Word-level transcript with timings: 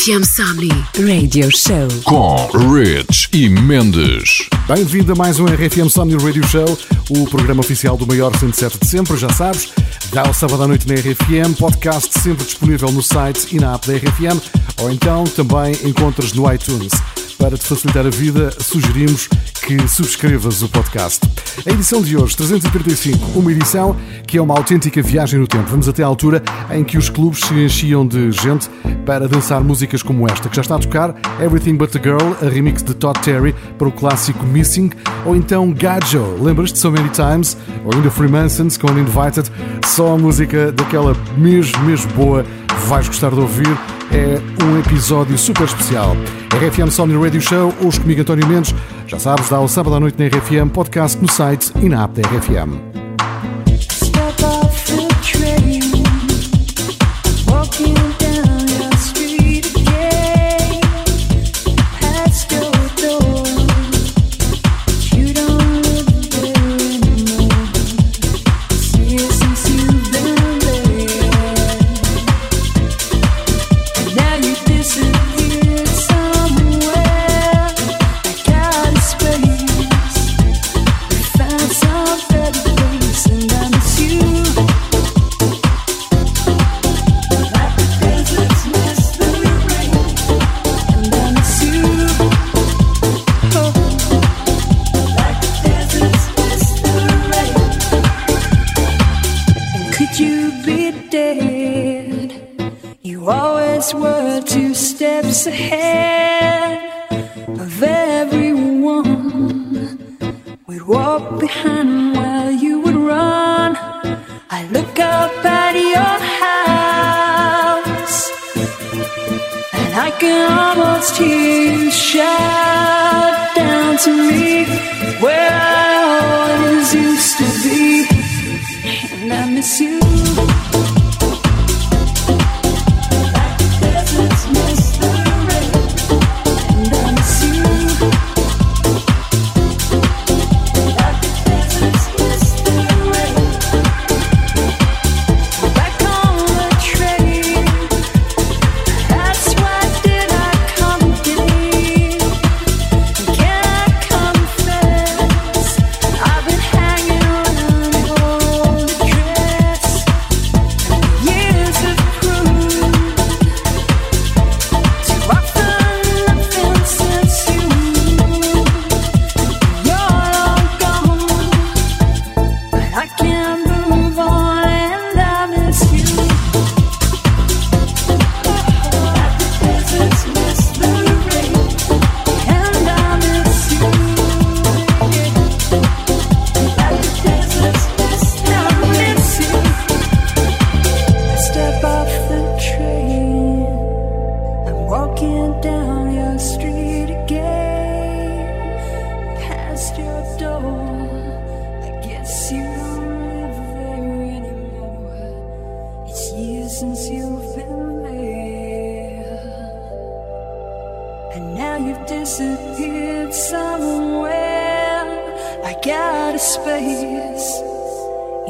RFM 0.00 0.24
Somni 0.24 0.70
Radio 0.96 1.50
Show 1.54 1.86
com 2.04 2.34
Rich 2.72 3.28
e 3.34 3.50
Mendes. 3.50 4.48
Bem-vindo 4.66 5.12
a 5.12 5.14
mais 5.14 5.38
um 5.38 5.44
RFM 5.44 5.90
Somni 5.90 6.16
Radio 6.16 6.42
Show, 6.46 6.78
o 7.10 7.28
programa 7.28 7.60
oficial 7.60 7.98
do 7.98 8.06
maior 8.06 8.34
107 8.34 8.78
de 8.80 8.86
sempre, 8.88 9.18
já 9.18 9.28
sabes. 9.28 9.68
Dá 10.10 10.22
o 10.22 10.32
sábado 10.32 10.62
à 10.62 10.68
noite 10.68 10.88
na 10.88 10.94
RFM, 10.94 11.54
podcast 11.58 12.18
sempre 12.18 12.46
disponível 12.46 12.90
no 12.90 13.02
site 13.02 13.54
e 13.54 13.60
na 13.60 13.74
app 13.74 13.86
da 13.86 13.98
RFM, 13.98 14.40
ou 14.78 14.90
então 14.90 15.24
também 15.24 15.72
encontras 15.84 16.32
no 16.32 16.50
iTunes. 16.50 16.92
Para 17.36 17.58
te 17.58 17.66
facilitar 17.66 18.06
a 18.06 18.10
vida, 18.10 18.50
sugerimos 18.58 19.28
que 19.66 19.86
subscrevas 19.86 20.62
o 20.62 20.68
podcast. 20.70 21.20
A 21.66 21.70
edição 21.70 22.00
de 22.00 22.16
hoje, 22.16 22.34
335, 22.38 23.38
uma 23.38 23.52
edição 23.52 23.94
que 24.26 24.38
é 24.38 24.42
uma 24.42 24.54
autêntica 24.56 25.02
viagem 25.02 25.38
no 25.38 25.46
tempo. 25.46 25.64
Vamos 25.68 25.90
até 25.90 26.02
à 26.02 26.06
altura 26.06 26.42
em 26.70 26.82
que 26.82 26.96
os 26.96 27.10
clubes 27.10 27.40
se 27.40 27.52
enchiam 27.52 28.06
de 28.06 28.32
gente 28.32 28.70
para 29.04 29.28
dançar 29.28 29.62
músicas 29.62 30.02
como 30.02 30.26
esta, 30.26 30.48
que 30.48 30.56
já 30.56 30.62
está 30.62 30.76
a 30.76 30.78
tocar 30.78 31.14
Everything 31.38 31.74
But 31.74 31.94
a 31.96 31.98
Girl, 31.98 32.32
a 32.40 32.48
remix 32.48 32.82
de 32.82 32.94
Todd 32.94 33.20
Terry 33.20 33.54
para 33.76 33.88
o 33.88 33.92
clássico 33.92 34.46
Missing, 34.46 34.90
ou 35.26 35.36
então 35.36 35.70
Gajo, 35.70 36.38
lembras-te 36.40 36.78
So 36.78 36.90
Many 36.90 37.10
Times, 37.10 37.58
ou 37.84 37.94
ainda 37.94 38.10
Freemasons 38.10 38.78
com 38.78 38.90
Uninvited, 38.90 39.50
só 39.84 40.14
a 40.14 40.18
música 40.18 40.72
daquela 40.72 41.14
mesmo, 41.36 41.78
mesmo 41.84 42.10
boa, 42.12 42.44
vais 42.90 43.06
gostar 43.06 43.30
de 43.30 43.38
ouvir 43.38 43.68
é 44.10 44.64
um 44.64 44.76
episódio 44.76 45.38
super 45.38 45.62
especial. 45.62 46.16
RFM 46.52 46.90
Sony 46.90 47.14
Radio 47.14 47.40
Show, 47.40 47.72
hoje 47.84 48.00
comigo 48.00 48.20
António 48.20 48.44
Mendes. 48.48 48.74
Já 49.06 49.16
sabes, 49.16 49.48
dá 49.48 49.60
o 49.60 49.68
sábado 49.68 49.94
à 49.94 50.00
noite 50.00 50.18
na 50.18 50.26
RFM, 50.26 50.70
podcast 50.70 51.16
no 51.22 51.30
site 51.30 51.72
e 51.80 51.88
na 51.88 52.02
app 52.02 52.20
da 52.20 52.28
RFM. 52.28 52.99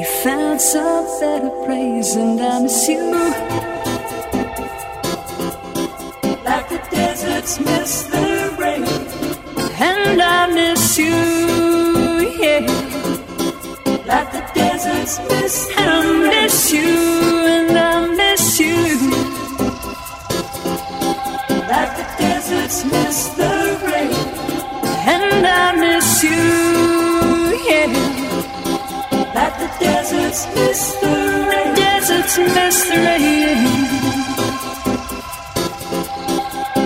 You 0.01 0.07
found 0.07 0.59
some 0.63 1.05
better 1.21 1.51
praise, 1.67 2.17
and 2.17 2.41
I 2.41 2.63
miss 2.63 2.89
you. 2.89 3.13
Like 6.43 6.71
the 6.71 6.81
deserts 6.91 7.61
miss 7.61 8.05
the 8.05 8.57
rain, 8.59 8.85
and 9.79 10.23
I 10.23 10.47
miss 10.55 10.97
you, 10.97 11.15
yeah. 12.41 12.61
Like 14.07 14.33
the 14.33 14.43
deserts 14.55 15.19
miss 15.29 15.69
and 15.77 15.91
I 15.91 16.31
miss 16.31 16.73
you. 16.73 17.20
just 32.71 32.87
three 32.87 33.45
of. 33.51 33.59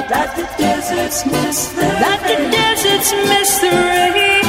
That 0.09 0.31
the 0.37 0.45
deserts 0.57 1.27
miss 1.27 1.59
the 1.77 1.83
rain, 1.83 2.01
that 2.03 2.21
the 2.29 2.37
deserts 2.57 3.11
miss 3.31 3.51
the 3.65 3.71
rain. 4.15 4.45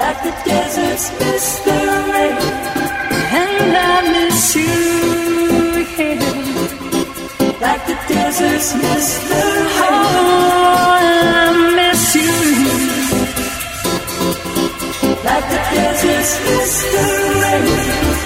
That 0.00 0.16
the 0.24 0.32
deserts 0.48 1.06
miss 1.20 1.46
the 1.66 1.78
rain, 2.12 2.36
and 3.42 3.76
I 3.76 3.96
miss 4.14 4.42
you. 4.56 4.76
Yeah. 5.98 6.20
Like 7.60 7.82
the 7.86 7.96
deserts 8.08 8.68
miss 8.74 9.08
the 9.28 9.42
rain. 9.80 10.67
Is 16.18 16.36
this 16.40 16.82
the 16.82 17.02
rain? 17.42 18.17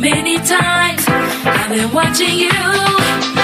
many 0.00 0.38
times 0.38 1.04
I've 1.08 1.68
been 1.68 1.92
watching 1.92 2.38
you. 2.38 3.39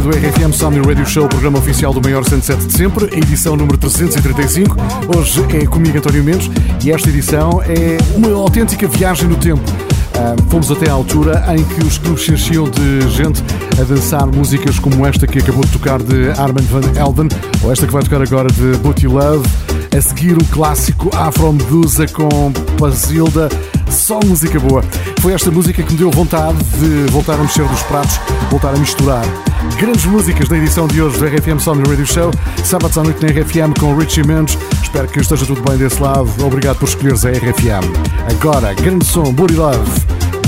Do 0.00 0.08
RFM 0.08 0.52
Somni 0.52 0.80
Radio 0.80 1.04
Show, 1.04 1.28
programa 1.28 1.58
oficial 1.58 1.92
do 1.92 2.00
maior 2.00 2.24
107 2.24 2.66
de 2.66 2.72
sempre, 2.72 3.04
edição 3.14 3.56
número 3.56 3.76
335. 3.76 4.74
Hoje 5.14 5.44
é 5.54 5.66
comigo 5.66 5.98
António 5.98 6.24
Mendes 6.24 6.50
e 6.82 6.90
esta 6.90 7.10
edição 7.10 7.60
é 7.62 7.98
uma 8.16 8.34
autêntica 8.34 8.88
viagem 8.88 9.28
no 9.28 9.36
tempo. 9.36 9.60
Uh, 9.60 10.50
fomos 10.50 10.70
até 10.70 10.88
à 10.88 10.94
altura 10.94 11.44
em 11.54 11.62
que 11.62 11.84
os 11.84 11.98
clubes 11.98 12.24
se 12.24 12.32
enchiam 12.32 12.64
de 12.70 13.08
gente 13.10 13.42
a 13.78 13.84
dançar 13.84 14.26
músicas 14.26 14.78
como 14.78 15.06
esta 15.06 15.26
que 15.26 15.40
acabou 15.40 15.62
de 15.62 15.70
tocar 15.70 16.02
de 16.02 16.30
Armand 16.30 16.64
Van 16.70 16.80
Elden, 16.98 17.28
ou 17.62 17.70
esta 17.70 17.86
que 17.86 17.92
vai 17.92 18.02
tocar 18.02 18.22
agora 18.22 18.48
de 18.50 18.78
Booty 18.78 19.06
Love. 19.06 19.46
A 19.94 20.00
seguir 20.00 20.38
o 20.38 20.44
clássico 20.46 21.14
Afro 21.14 21.52
Medusa 21.52 22.06
com 22.08 22.50
Pazilda 22.78 23.50
só 23.90 24.18
música 24.24 24.58
boa. 24.58 24.82
Foi 25.20 25.34
esta 25.34 25.50
música 25.50 25.82
que 25.82 25.92
me 25.92 25.98
deu 25.98 26.10
vontade 26.10 26.56
de 26.80 27.10
voltar 27.10 27.34
a 27.34 27.42
mexer 27.42 27.62
nos 27.62 27.82
pratos, 27.82 28.18
voltar 28.50 28.74
a 28.74 28.78
misturar. 28.78 29.51
Grandes 29.78 30.04
músicas 30.06 30.48
na 30.48 30.58
edição 30.58 30.86
de 30.86 31.02
hoje 31.02 31.18
do 31.18 31.26
RFM 31.26 31.58
Sony 31.58 31.82
Radio 31.88 32.06
Show, 32.06 32.30
sábados 32.64 32.96
à 32.96 33.02
noite 33.02 33.22
na 33.22 33.28
RFM 33.32 33.78
com 33.78 33.96
Richie 33.96 34.24
Mendes. 34.24 34.56
Espero 34.82 35.08
que 35.08 35.20
esteja 35.20 35.44
tudo 35.46 35.62
bem 35.62 35.76
desse 35.76 36.00
lado. 36.00 36.30
Obrigado 36.44 36.78
por 36.78 36.88
escolheres 36.88 37.24
a 37.24 37.30
RFM. 37.30 37.84
Agora, 38.30 38.74
grande 38.74 39.04
som, 39.04 39.32
Booty 39.32 39.54
Love, 39.54 39.90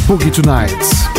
Boogie 0.06 0.30
Tonight. 0.30 1.13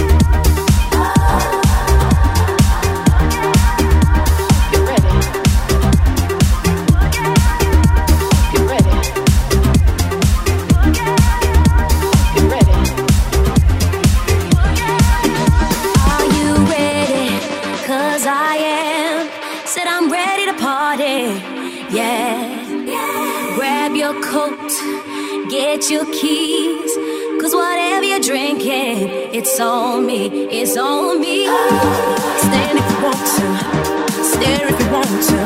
Your 25.89 26.05
keys. 26.05 26.95
Cause 27.41 27.53
whatever 27.53 28.03
you're 28.03 28.19
drinking, 28.19 29.09
it's 29.33 29.59
on 29.59 30.05
me, 30.05 30.25
it's 30.47 30.77
on 30.77 31.19
me. 31.19 31.45
Stand 31.45 32.79
if 32.79 32.87
you 32.91 33.03
want 33.03 33.25
to, 33.35 34.23
stare 34.23 34.67
if 34.67 34.79
you 34.79 34.89
want 34.91 35.23
to. 35.29 35.39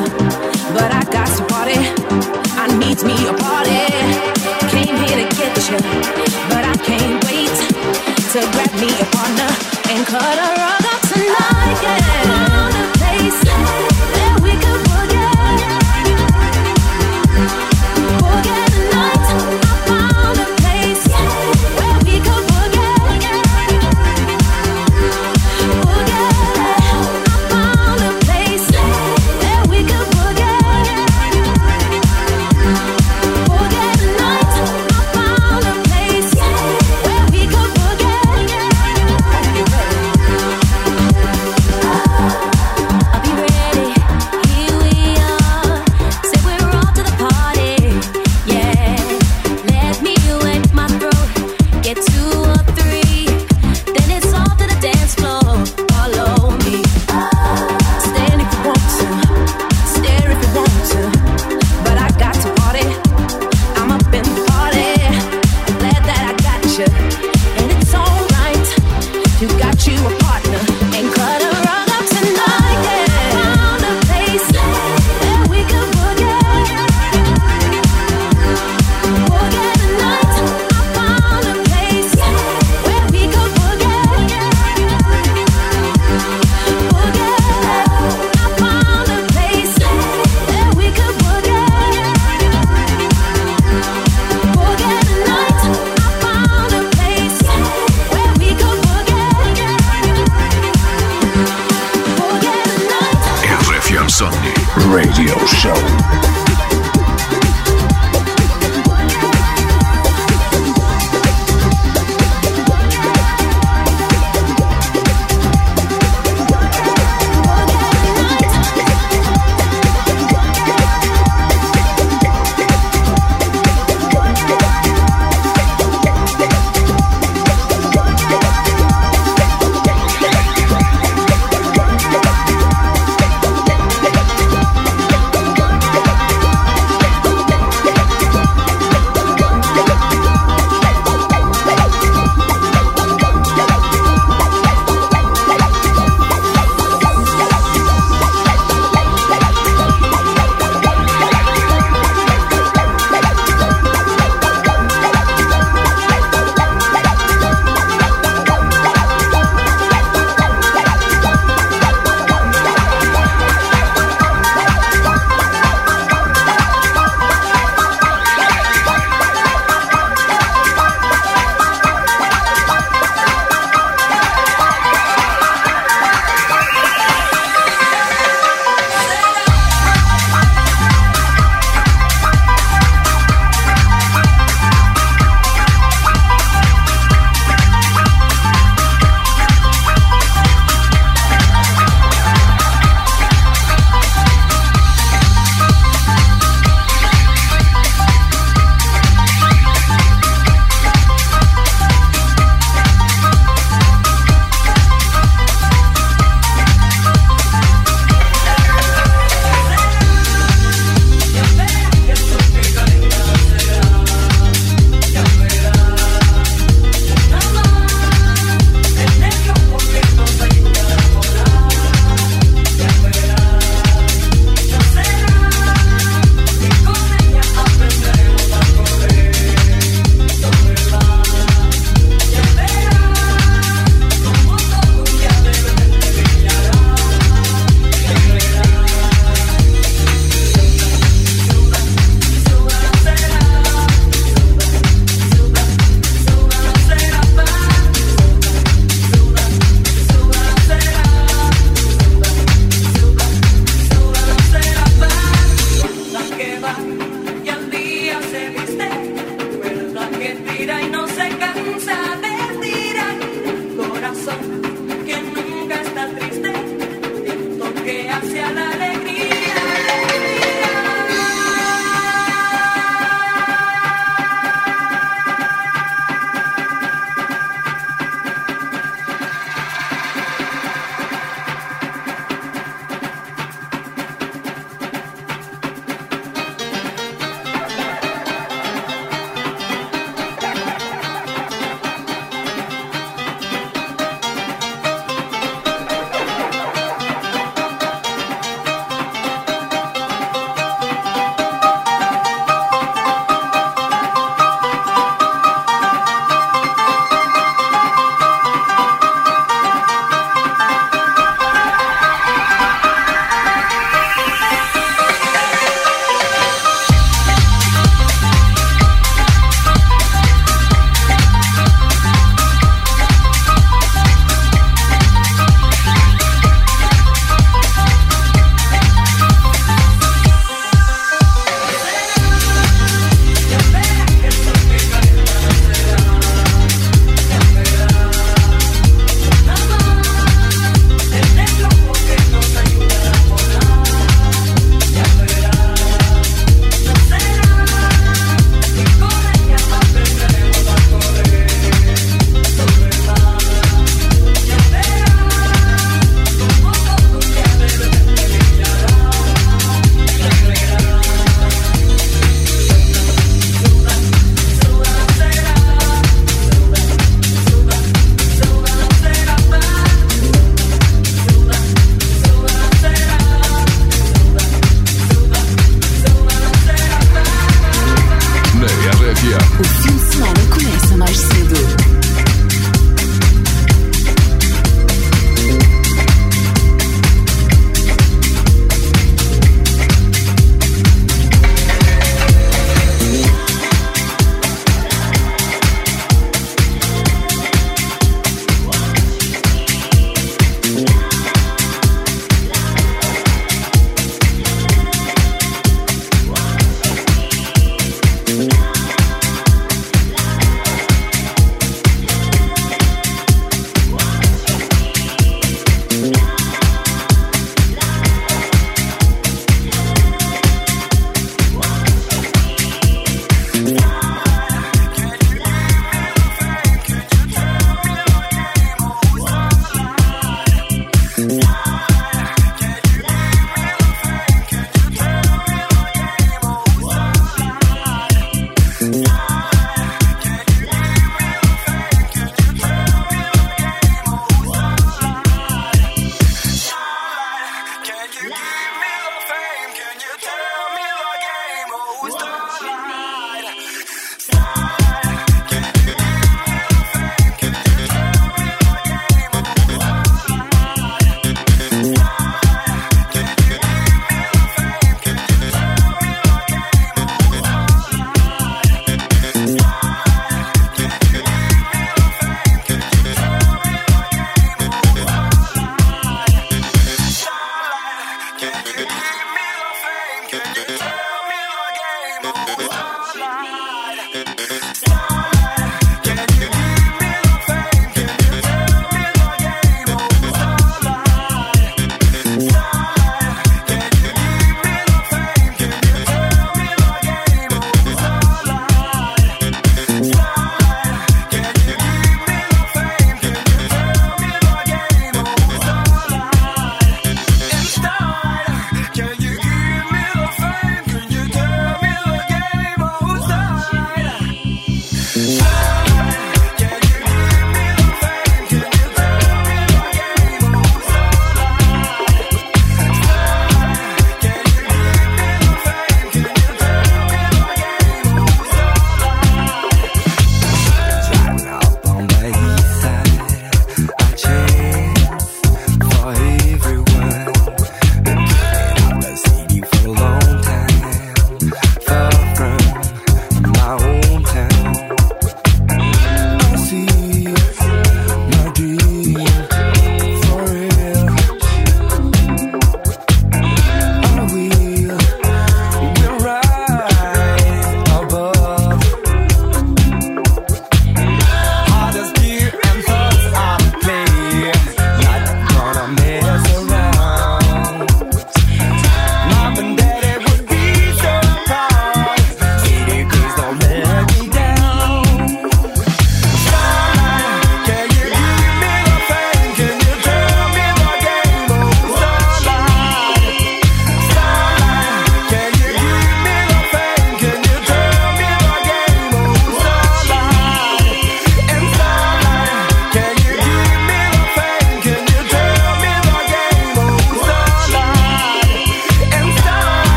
But 0.72 0.92
I 0.92 1.02
got 1.12 1.28
to 1.36 1.44
party, 1.44 1.76
I 2.56 2.66
need 2.78 3.02
me 3.02 3.16
a 3.28 3.34
party. 3.34 3.84
Came 4.72 4.96
here 4.96 5.18
to 5.20 5.36
get 5.36 5.56
you, 5.68 5.78
but 6.48 6.64
I 6.64 6.76
can't 6.88 7.22
wait 7.26 7.56
to 8.32 8.40
grab 8.52 8.72
me 8.80 8.88
a 8.88 9.06
partner 9.16 9.50
and 9.92 10.06
cut 10.06 10.38
a 10.38 10.48
rug 10.56 10.84
up 10.94 11.02
tonight, 11.12 11.80
yeah. 11.82 12.49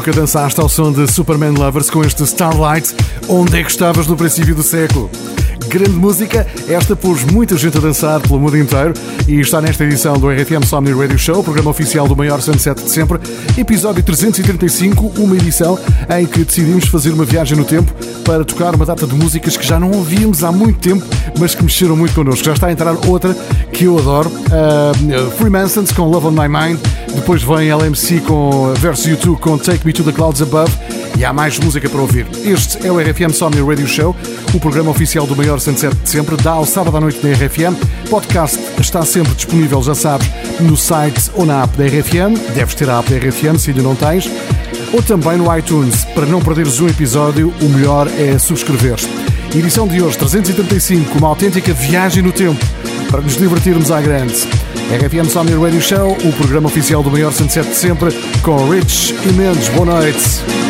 Nunca 0.00 0.12
dançaste 0.12 0.58
ao 0.58 0.66
som 0.66 0.90
de 0.90 1.06
Superman 1.06 1.52
Lovers 1.52 1.90
com 1.90 2.02
este 2.02 2.22
Starlight, 2.22 2.96
onde 3.28 3.60
é 3.60 3.62
que 3.62 3.70
estavas 3.70 4.06
no 4.06 4.16
princípio 4.16 4.54
do 4.54 4.62
século? 4.62 5.10
Grande 5.70 5.92
música, 5.92 6.44
esta 6.68 6.96
pôs 6.96 7.22
muita 7.22 7.56
gente 7.56 7.78
a 7.78 7.80
dançar 7.80 8.20
pelo 8.20 8.40
mundo 8.40 8.58
inteiro 8.58 8.92
e 9.28 9.38
está 9.38 9.60
nesta 9.60 9.84
edição 9.84 10.18
do 10.18 10.28
RFM 10.28 10.66
Somni 10.66 10.92
Radio 10.92 11.16
Show, 11.16 11.44
programa 11.44 11.70
oficial 11.70 12.08
do 12.08 12.16
maior 12.16 12.40
sunset 12.40 12.82
de 12.82 12.90
sempre, 12.90 13.20
episódio 13.56 14.02
335, 14.02 15.12
uma 15.16 15.36
edição 15.36 15.78
em 16.18 16.26
que 16.26 16.42
decidimos 16.42 16.88
fazer 16.88 17.12
uma 17.12 17.24
viagem 17.24 17.56
no 17.56 17.64
tempo 17.64 17.94
para 18.24 18.44
tocar 18.44 18.74
uma 18.74 18.84
data 18.84 19.06
de 19.06 19.14
músicas 19.14 19.56
que 19.56 19.64
já 19.64 19.78
não 19.78 19.92
ouvíamos 19.92 20.42
há 20.42 20.50
muito 20.50 20.80
tempo, 20.80 21.06
mas 21.38 21.54
que 21.54 21.62
mexeram 21.62 21.96
muito 21.96 22.14
connosco. 22.14 22.44
Já 22.44 22.54
está 22.54 22.66
a 22.66 22.72
entrar 22.72 23.06
outra 23.06 23.32
que 23.72 23.84
eu 23.84 23.96
adoro, 23.96 24.28
uh, 24.28 25.30
Freemasons 25.38 25.92
com 25.92 26.02
Love 26.02 26.26
on 26.26 26.32
My 26.32 26.48
Mind, 26.48 26.80
depois 27.14 27.44
vem 27.44 27.70
LMC 27.70 28.22
com 28.22 28.74
Versus 28.74 29.06
U2 29.06 29.38
com 29.38 29.56
Take 29.56 29.86
Me 29.86 29.92
to 29.92 30.02
the 30.02 30.10
Clouds 30.10 30.42
Above 30.42 30.72
e 31.18 31.24
há 31.24 31.32
mais 31.32 31.58
música 31.58 31.88
para 31.88 32.00
ouvir. 32.00 32.26
Este 32.44 32.86
é 32.86 32.90
o 32.90 32.98
RFM 32.98 33.32
Somni 33.32 33.60
Radio 33.60 33.86
Show, 33.86 34.14
o 34.54 34.60
programa 34.60 34.90
oficial 34.90 35.26
do 35.26 35.36
maior 35.36 35.60
sunset 35.60 35.94
de 35.94 36.08
sempre, 36.08 36.36
dá 36.36 36.52
ao 36.52 36.66
sábado 36.66 36.96
à 36.96 37.00
noite 37.00 37.20
da 37.20 37.28
RFM. 37.32 37.76
Podcast 38.08 38.58
está 38.80 39.02
sempre 39.02 39.34
disponível, 39.34 39.82
já 39.82 39.94
sabes, 39.94 40.28
no 40.60 40.76
site 40.76 41.30
ou 41.34 41.46
na 41.46 41.62
app 41.62 41.76
da 41.76 41.84
RFM. 41.84 42.38
Deves 42.54 42.74
ter 42.74 42.88
a 42.90 42.98
app 42.98 43.10
da 43.10 43.16
RFM 43.16 43.58
se 43.58 43.70
ainda 43.70 43.82
não 43.82 43.94
tens. 43.94 44.30
Ou 44.92 45.02
também 45.02 45.36
no 45.36 45.56
iTunes. 45.56 46.04
Para 46.06 46.26
não 46.26 46.40
perderes 46.40 46.80
um 46.80 46.88
episódio, 46.88 47.54
o 47.60 47.68
melhor 47.68 48.08
é 48.18 48.38
subscrever-te. 48.38 49.08
Edição 49.54 49.86
de 49.86 50.00
hoje 50.00 50.16
335, 50.18 51.18
uma 51.18 51.28
autêntica 51.28 51.72
viagem 51.72 52.22
no 52.22 52.32
tempo 52.32 52.64
para 53.10 53.20
nos 53.20 53.36
divertirmos 53.36 53.90
à 53.90 54.00
grande. 54.00 54.48
RFM 54.90 55.28
Somni 55.28 55.52
Radio 55.52 55.80
Show, 55.80 56.16
o 56.24 56.32
programa 56.32 56.68
oficial 56.68 57.02
do 57.02 57.10
maior 57.10 57.32
sunset 57.32 57.68
de 57.68 57.76
sempre, 57.76 58.10
com 58.42 58.68
Rich 58.68 59.14
e 59.24 59.32
Mendes. 59.32 59.68
Boa 59.68 59.86
noite. 59.86 60.69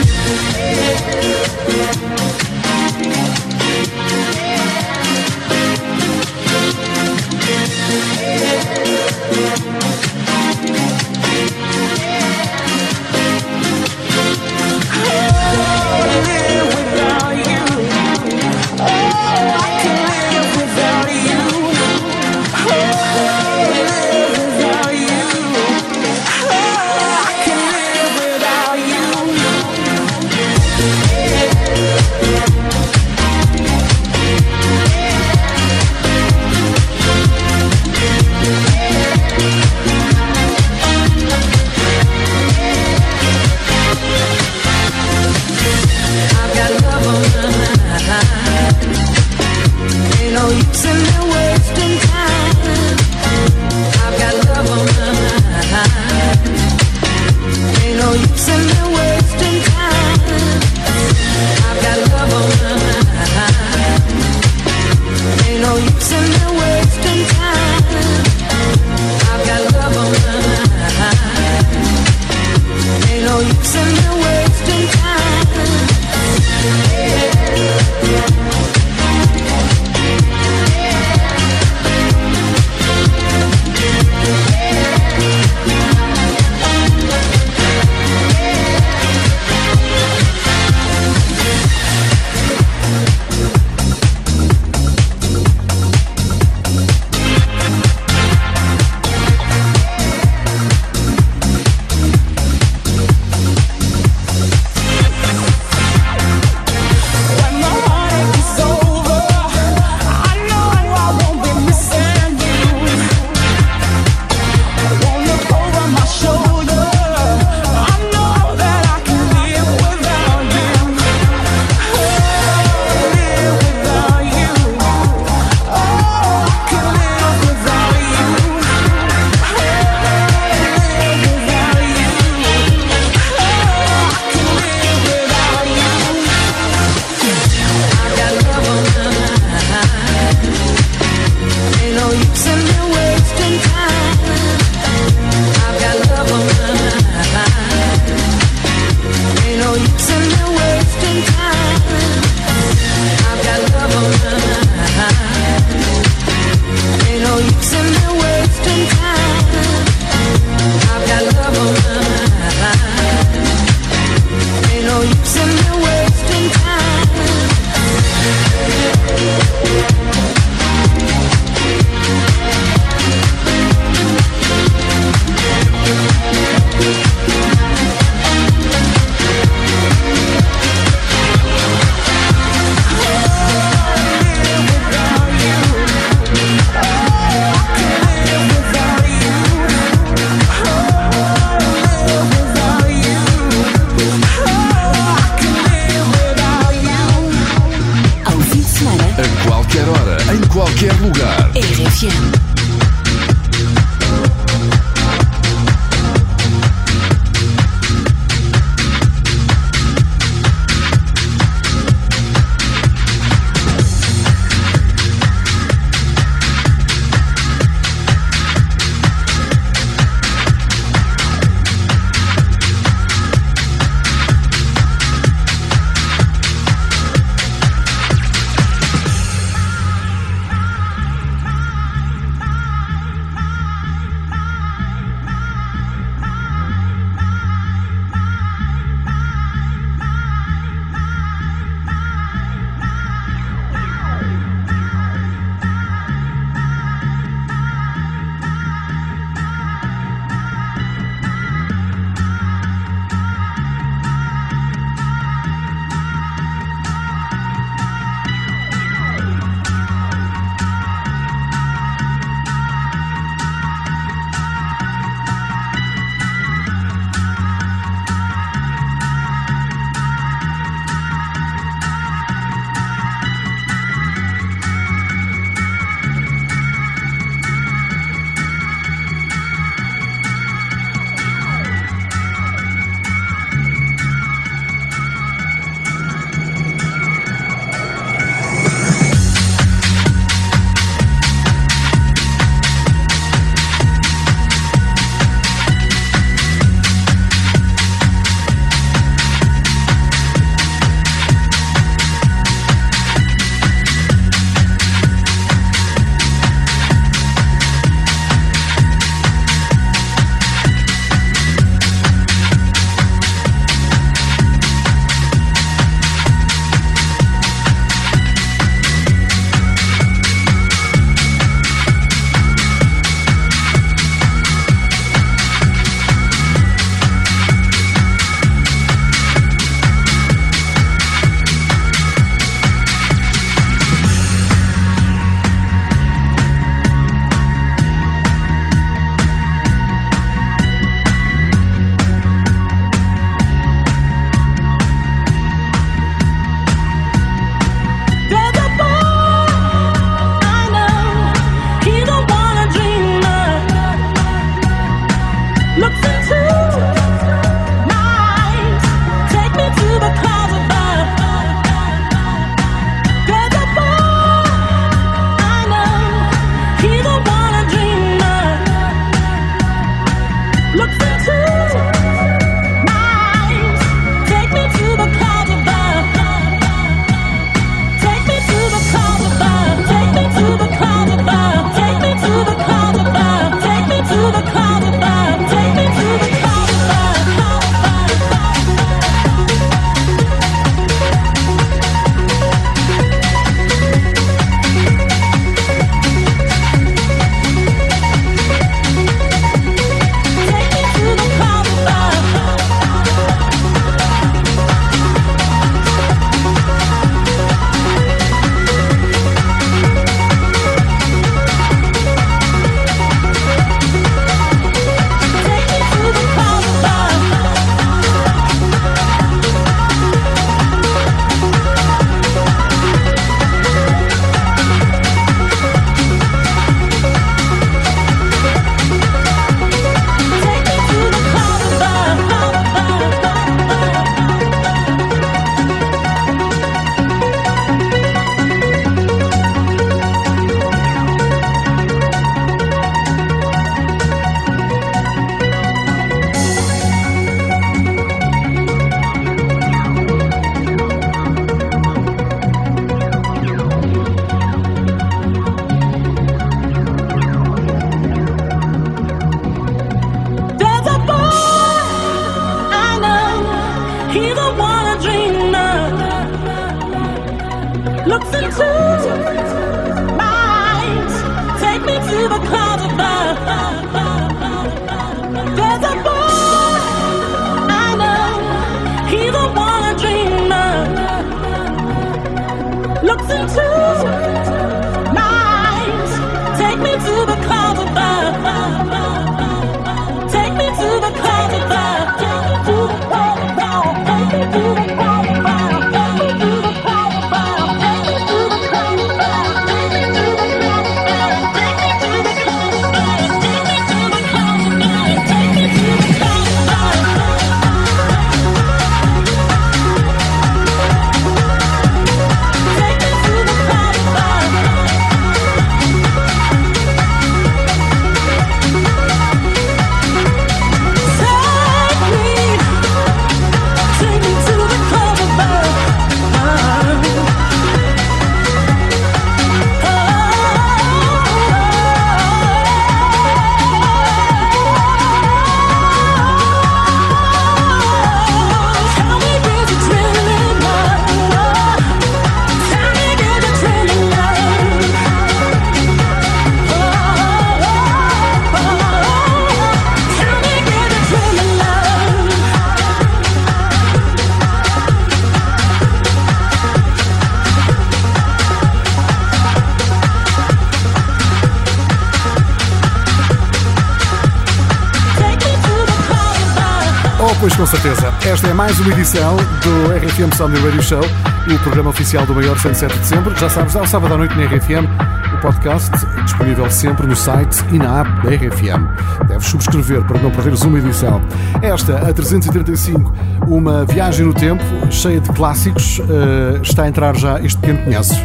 Com 567.61 567.67
certeza. 567.67 568.11
Esta 568.27 568.49
é 568.49 568.55
mais 568.55 568.81
uma 568.81 568.91
edição 568.91 569.37
do 569.37 569.93
RFM 569.93 570.35
Somni 570.35 570.59
Radio 570.61 570.83
Show, 570.83 571.03
o 571.03 571.59
programa 571.59 571.91
oficial 571.91 572.25
do 572.25 572.35
maior 572.35 572.59
107 572.59 572.99
de 572.99 573.07
sempre. 573.07 573.39
Já 573.39 573.51
sabes, 573.51 573.77
ao 573.77 573.87
sábado 573.87 574.15
à 574.15 574.17
noite 574.17 574.35
na 574.35 574.47
RFM, 574.47 574.89
o 575.35 575.41
podcast 575.43 575.91
disponível 576.25 576.71
sempre 576.71 577.07
no 577.07 577.15
site 577.15 577.63
e 577.71 577.77
na 577.77 578.01
app 578.01 578.11
da 578.23 578.35
RFM. 578.35 579.29
Deves 579.29 579.49
subscrever 579.49 580.03
para 580.05 580.19
não 580.23 580.31
perderes 580.31 580.63
uma 580.63 580.79
edição. 580.79 581.21
Esta, 581.61 581.99
a 581.99 582.15
335, 582.15 583.13
uma 583.47 583.85
viagem 583.85 584.25
no 584.25 584.33
tempo 584.33 584.65
cheia 584.91 585.21
de 585.21 585.29
clássicos, 585.29 585.99
uh, 585.99 586.63
está 586.63 586.85
a 586.85 586.89
entrar 586.89 587.15
já 587.15 587.39
este 587.41 587.61
pequeno 587.61 587.85
conheces. 587.85 588.17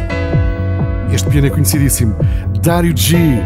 Este 1.12 1.28
piano 1.28 1.48
é 1.48 1.50
conhecidíssimo. 1.50 2.16
Dario 2.62 2.96
G. 2.96 3.42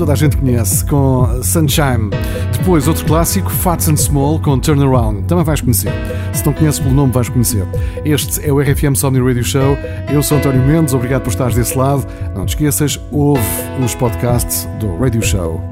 Toda 0.00 0.14
a 0.14 0.16
gente 0.16 0.38
conhece, 0.38 0.82
com 0.86 1.42
Sunshine. 1.42 2.08
Depois, 2.56 2.88
outro 2.88 3.04
clássico, 3.04 3.50
Fats 3.50 3.86
and 3.86 3.98
Small, 3.98 4.40
com 4.40 4.58
Turnaround. 4.58 5.24
Também 5.24 5.44
vais 5.44 5.60
conhecer. 5.60 5.92
Se 6.32 6.42
não 6.46 6.54
conheces 6.54 6.80
pelo 6.80 6.94
nome, 6.94 7.12
vais 7.12 7.28
conhecer. 7.28 7.66
Este 8.02 8.42
é 8.42 8.50
o 8.50 8.58
RFM 8.58 8.94
Sony 8.94 9.20
Radio 9.20 9.44
Show. 9.44 9.76
Eu 10.10 10.22
sou 10.22 10.38
António 10.38 10.62
Mendes, 10.62 10.94
obrigado 10.94 11.24
por 11.24 11.28
estares 11.28 11.54
desse 11.54 11.76
lado. 11.76 12.06
Não 12.34 12.46
te 12.46 12.54
esqueças, 12.54 12.98
ouve 13.12 13.42
os 13.84 13.94
podcasts 13.94 14.66
do 14.80 14.96
Radio 14.96 15.20
Show. 15.20 15.62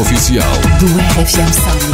oficial 0.00 0.42
do 0.78 0.86
RFM 1.20 1.52
Sound. 1.52 1.91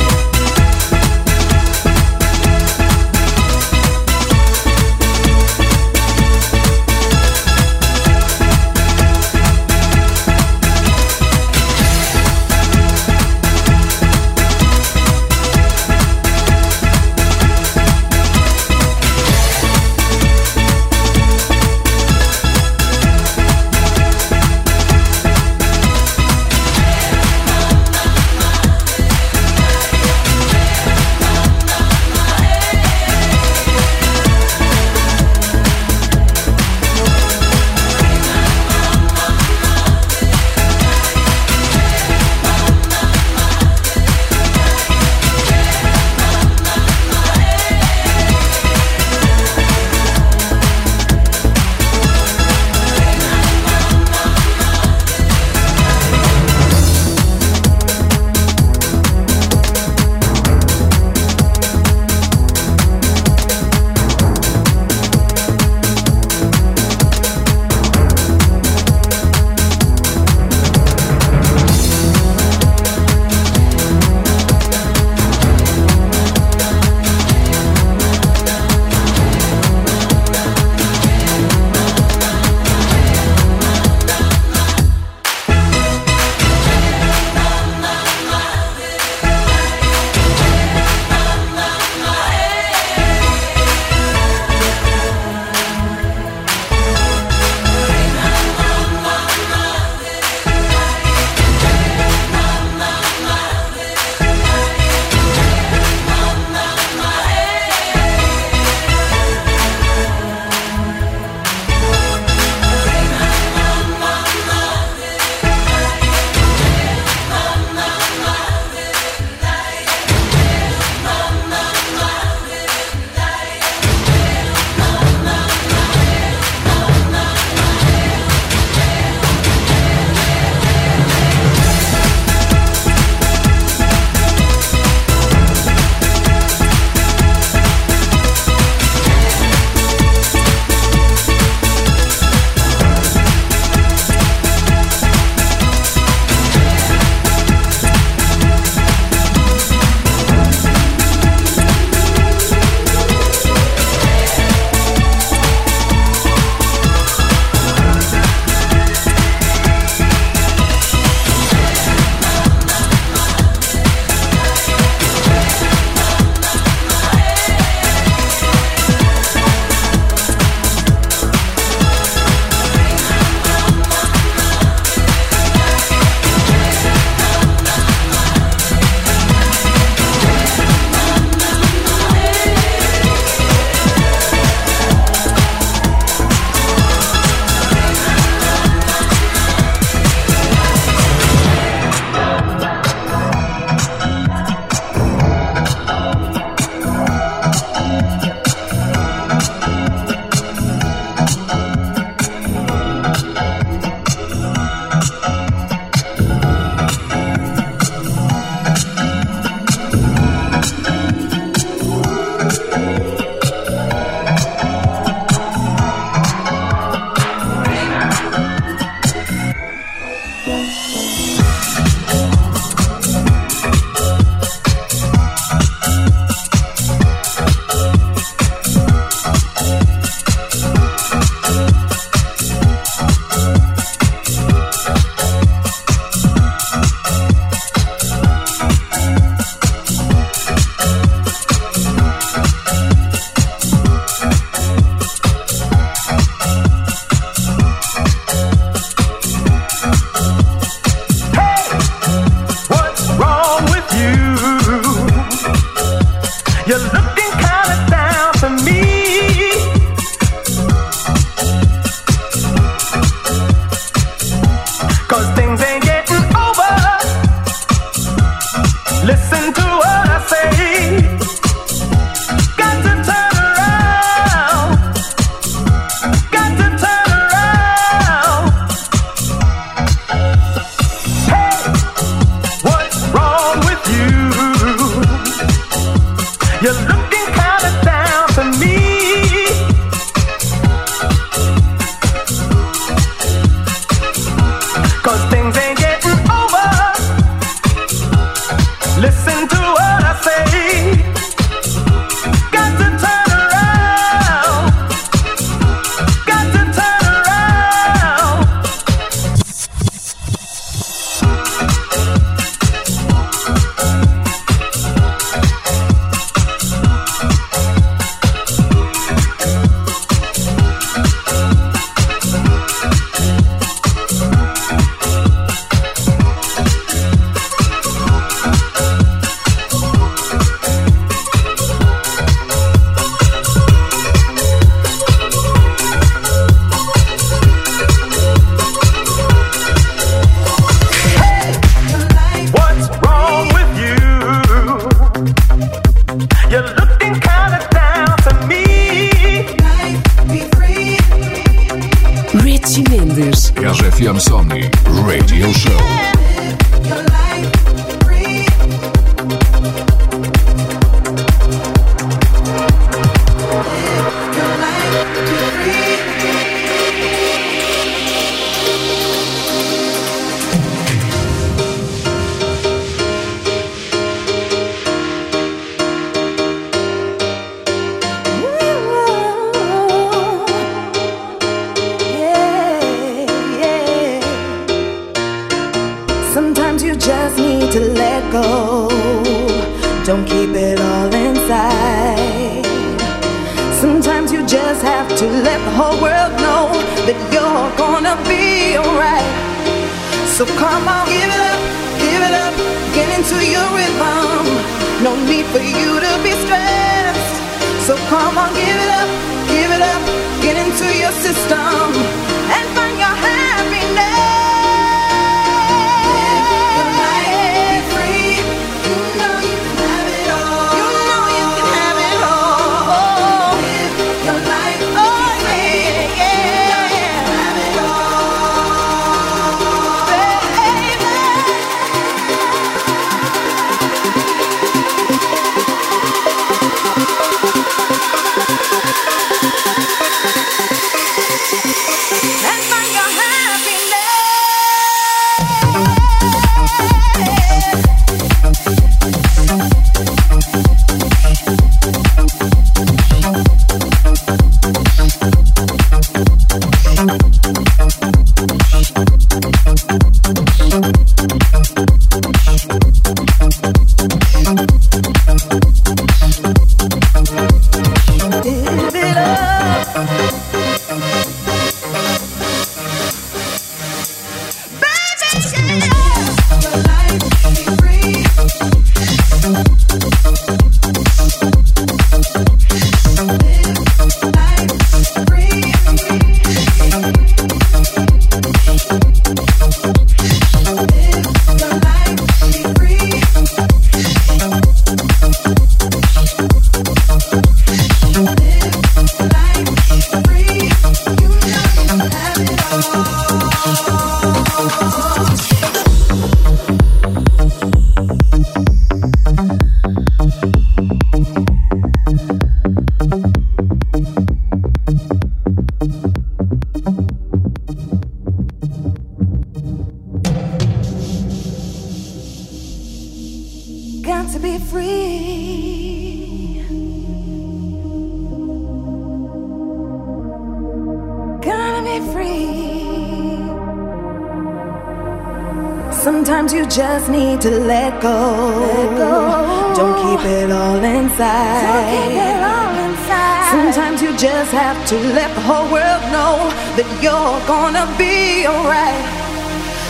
gonna 547.49 547.89
be 547.97 548.45
alright. 548.47 549.09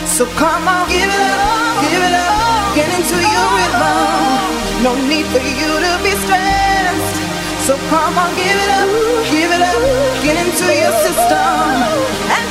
So 0.07 0.25
come 0.39 0.69
on, 0.71 0.87
give 0.87 1.11
it 1.11 1.31
up, 1.43 1.83
give 1.91 2.03
it 2.07 2.15
up, 2.15 2.75
get 2.79 2.87
into 2.95 3.19
your 3.19 3.49
rhythm. 3.59 4.87
No 4.87 4.95
need 5.11 5.27
for 5.35 5.43
you 5.43 5.71
to 5.85 5.93
be 6.07 6.15
stressed. 6.23 7.19
So 7.67 7.75
come 7.91 8.15
on, 8.15 8.31
give 8.39 8.59
it 8.65 8.71
up, 8.79 8.89
give 9.35 9.51
it 9.51 9.63
up, 9.73 9.83
get 10.23 10.39
into 10.39 10.67
your 10.71 10.95
system. 11.03 11.75
And 12.31 12.48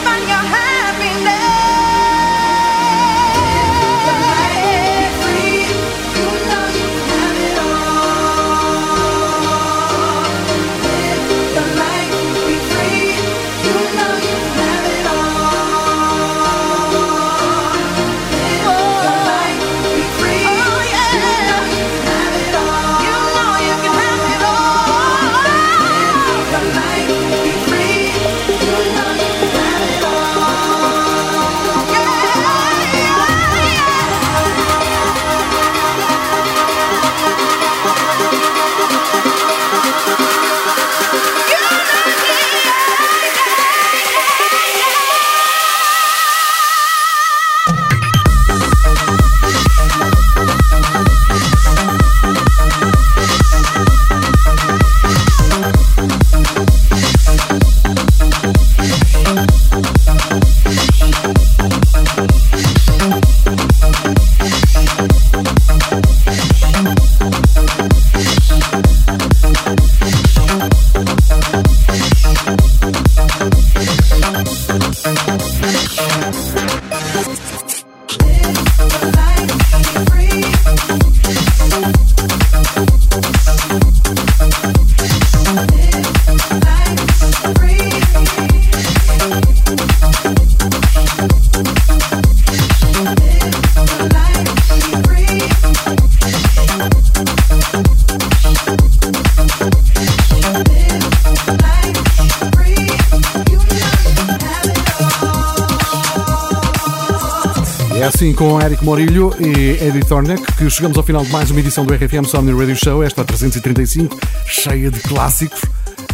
com 108.37 108.61
Eric 108.61 108.85
Morilho 108.85 109.33
e 109.39 109.83
Eddie 109.83 110.05
Thornek 110.05 110.41
que 110.53 110.69
chegamos 110.69 110.95
ao 110.95 111.03
final 111.03 111.25
de 111.25 111.31
mais 111.31 111.49
uma 111.49 111.59
edição 111.59 111.83
do 111.83 111.91
RFM 111.91 112.23
Somni 112.23 112.51
Radio 112.51 112.75
Show, 112.75 113.03
esta 113.03 113.25
335, 113.25 114.15
cheia 114.45 114.91
de 114.91 114.99
clássicos. 114.99 115.59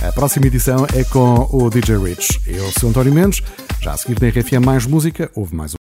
A 0.01 0.11
próxima 0.13 0.47
edição 0.47 0.87
é 0.93 1.03
com 1.03 1.47
o 1.51 1.69
DJ 1.69 1.97
Rich. 1.97 2.41
Eu 2.47 2.71
sou 2.79 2.89
António 2.89 3.13
Mendes. 3.13 3.41
Já 3.81 3.91
a 3.91 3.97
seguir 3.97 4.21
na 4.21 4.29
RFM 4.29 4.65
mais 4.65 4.85
música, 4.85 5.29
houve 5.35 5.53
mais 5.53 5.71
um. 5.71 5.71